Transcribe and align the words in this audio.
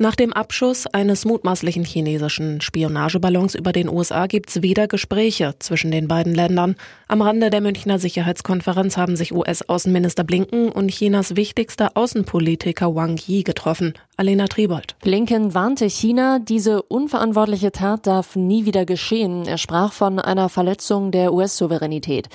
Nach 0.00 0.16
dem 0.16 0.32
Abschuss 0.32 0.88
eines 0.88 1.24
mutmaßlichen 1.24 1.84
chinesischen 1.84 2.60
Spionageballons 2.60 3.54
über 3.54 3.70
den 3.70 3.88
USA 3.88 4.26
gibt 4.26 4.48
es 4.48 4.60
wieder 4.60 4.88
Gespräche 4.88 5.54
zwischen 5.60 5.92
den 5.92 6.08
beiden 6.08 6.34
Ländern. 6.34 6.74
Am 7.06 7.22
Rande 7.22 7.48
der 7.48 7.60
Münchner 7.60 8.00
Sicherheitskonferenz 8.00 8.96
haben 8.96 9.14
sich 9.14 9.32
US-Außenminister 9.32 10.24
Blinken 10.24 10.68
und 10.70 10.88
Chinas 10.90 11.36
wichtigster 11.36 11.92
Außenpolitiker 11.94 12.92
Wang 12.96 13.20
Yi 13.24 13.44
getroffen. 13.44 13.94
Alena 14.16 14.48
Tribold. 14.48 14.96
Blinken 14.98 15.54
warnte 15.54 15.88
China, 15.88 16.40
diese 16.40 16.82
unverantwortliche 16.82 17.70
Tat 17.70 18.08
darf 18.08 18.34
nie 18.34 18.64
wieder 18.64 18.86
geschehen. 18.86 19.46
Er 19.46 19.58
sprach 19.58 19.92
von 19.92 20.18
einer 20.18 20.48
Verletzung 20.48 21.12
der 21.12 21.32
US-Souveränität. 21.32 22.28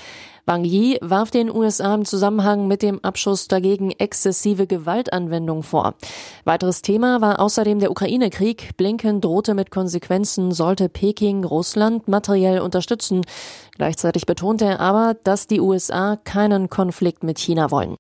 Wang 0.50 0.64
Yi 0.64 0.98
warf 1.02 1.30
den 1.30 1.56
USA 1.56 1.94
im 1.94 2.06
Zusammenhang 2.06 2.68
mit 2.68 2.82
dem 2.82 3.04
Abschuss 3.04 3.48
dagegen 3.48 3.92
exzessive 3.92 4.66
Gewaltanwendung 4.66 5.62
vor. 5.62 5.94
Weiteres 6.44 6.82
Thema 6.82 7.22
war 7.22 7.40
außerdem 7.40 7.78
der 7.80 7.92
Ukraine-Krieg. 7.92 8.76
Blinken 8.76 9.22
drohte 9.22 9.54
mit 9.54 9.70
Konsequenzen, 9.70 10.52
sollte 10.52 10.90
Peking 10.90 11.44
Russland 11.44 12.08
materiell 12.08 12.62
unterstützen. 12.62 13.22
Gleichzeitig 13.78 14.26
betonte 14.26 14.66
er 14.66 14.80
aber, 14.80 15.16
dass 15.24 15.46
die 15.46 15.62
USA 15.62 16.16
keinen 16.16 16.68
Konflikt 16.72 17.22
mit 17.22 17.38
China 17.38 17.70
wollen. 17.70 17.96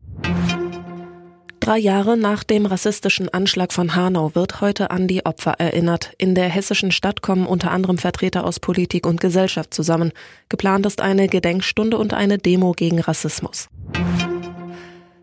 Drei 1.70 1.78
Jahre 1.78 2.18
nach 2.18 2.44
dem 2.44 2.66
rassistischen 2.66 3.30
Anschlag 3.30 3.73
von 3.73 3.96
Hanau 3.96 4.34
wird 4.34 4.59
heute 4.59 4.90
an 4.90 5.08
die 5.08 5.28
Opfer 5.28 5.59
erinnert. 5.59 6.14
In 6.18 6.34
der 6.34 6.50
hessischen 6.50 6.92
Stadt 6.92 7.22
kommen 7.22 7.45
unter 7.45 7.70
anderem 7.70 8.00
Vertreter 8.00 8.44
aus 8.44 8.59
Politik 8.59 9.05
und 9.05 9.22
Gesellschaft 9.22 9.72
zusammen. 9.72 10.12
Geplant 10.50 10.88
ist 10.88 11.00
eine 11.00 11.28
Gedenkstunde 11.28 12.00
und 12.00 12.16
eine 12.16 12.40
Demo 12.40 12.72
gegen 12.72 13.00
Rassismus. 13.00 13.67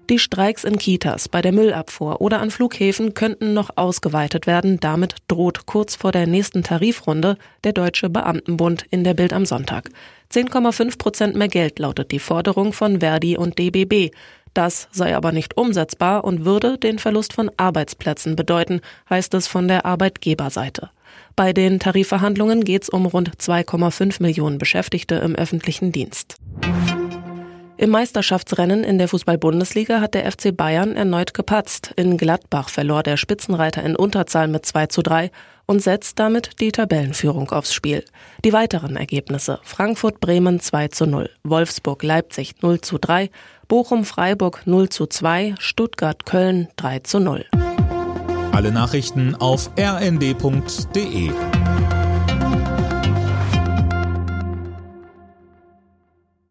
Die 0.09 0.21
Streiks 0.21 0.63
in 0.63 0.79
Kitas, 0.79 1.29
bei 1.29 1.43
der 1.43 1.51
Müllabfuhr 1.51 2.21
oder 2.21 2.41
an 2.41 2.53
Flughäfen 2.53 3.15
könnten 3.15 3.53
noch 3.53 3.71
ausgeweitet 3.75 4.47
werden. 4.47 4.79
Damit 4.79 5.17
droht 5.27 5.67
kurz 5.67 5.97
vor 5.97 6.13
der 6.13 6.29
nächsten 6.29 6.63
Tarifrunde 6.63 7.39
der 7.65 7.73
Deutsche 7.73 8.09
Beamtenbund 8.09 8.87
in 8.91 9.03
der 9.03 9.15
Bild 9.15 9.33
am 9.33 9.47
Sonntag. 9.47 9.91
10,5 10.33 10.97
Prozent 10.97 11.35
mehr 11.35 11.49
Geld 11.49 11.81
lautet 11.81 12.13
die 12.13 12.21
Forderung 12.21 12.73
von 12.73 13.01
Verdi 13.01 13.37
und 13.37 13.59
DBB. 13.59 14.15
Das 14.57 14.89
sei 14.91 15.15
aber 15.15 15.33
nicht 15.33 15.59
umsetzbar 15.59 16.25
und 16.25 16.47
würde 16.47 16.79
den 16.79 16.99
Verlust 16.99 17.35
von 17.35 17.51
Arbeitsplätzen 17.59 18.37
bedeuten, 18.37 18.81
heißt 19.11 19.35
es 19.35 19.47
von 19.47 19.69
der 19.69 19.85
Arbeitgeberseite. 19.85 20.89
Bei 21.37 21.53
den 21.53 21.79
Tarifverhandlungen 21.79 22.65
geht 22.65 22.85
es 22.85 22.89
um 22.89 23.05
rund 23.05 23.37
2,5 23.37 24.23
Millionen 24.23 24.57
Beschäftigte 24.57 25.17
im 25.17 25.35
öffentlichen 25.35 25.93
Dienst. 25.93 26.37
Im 27.79 27.91
Meisterschaftsrennen 27.91 28.85
in 28.85 28.97
der 28.97 29.07
Fußball-Bundesliga 29.07 30.01
hat 30.01 30.15
der 30.15 30.31
FC 30.33 30.57
Bayern 30.57 30.97
erneut 30.97 31.35
gepatzt. 31.35 31.93
In 31.97 32.17
Gladbach 32.17 32.71
verlor 32.71 33.03
der 33.03 33.19
Spitzenreiter 33.19 33.83
in 33.83 33.97
Unterzahl 33.97 34.49
mit 34.49 34.65
2 34.65 34.87
zu 34.87 35.03
3 35.03 35.31
und 35.67 35.83
setzt 35.83 36.19
damit 36.19 36.59
die 36.61 36.73
Tabellenführung 36.73 37.51
aufs 37.51 37.75
Spiel. 37.75 38.03
Die 38.47 38.55
weiteren 38.55 38.97
Ergebnisse 38.97 39.61
Frankfurt-Bremen 39.63 40.59
2 40.59 40.89
zu 40.89 41.07
0, 41.07 41.29
Wolfsburg-Leipzig 41.45 42.63
0 42.63 42.81
zu 42.81 42.97
3, 42.97 43.31
Bochum-Freiburg 43.69 44.63
0 44.65 44.89
zu 44.89 45.07
2, 45.07 45.57
Stuttgart-Köln 45.59 46.69
3 46.77 47.01
zu 47.01 47.21
0. 47.21 47.45
Alle 48.53 48.73
Nachrichten 48.73 49.35
auf 49.35 49.71
rnd.de 49.79 51.31